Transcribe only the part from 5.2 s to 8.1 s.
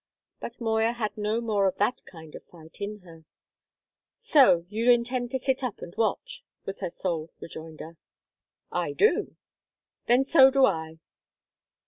to sit up and watch?" was her sole rejoinder.